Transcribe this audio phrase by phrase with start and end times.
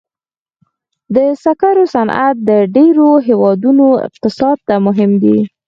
[1.15, 5.37] د سکرو صنعت د ډېرو هېوادونو اقتصاد ته مهم دی.